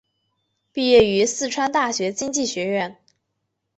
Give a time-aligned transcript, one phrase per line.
[0.73, 2.97] 毕业于四川大学经济学院。